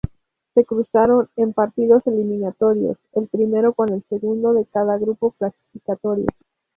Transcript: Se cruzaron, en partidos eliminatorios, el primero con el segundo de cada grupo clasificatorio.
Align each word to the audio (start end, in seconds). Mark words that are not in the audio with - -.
Se 0.55 0.65
cruzaron, 0.65 1.29
en 1.35 1.53
partidos 1.53 2.07
eliminatorios, 2.07 2.97
el 3.13 3.27
primero 3.27 3.73
con 3.73 3.89
el 3.93 4.03
segundo 4.09 4.51
de 4.51 4.65
cada 4.65 4.97
grupo 4.97 5.29
clasificatorio. 5.37 6.25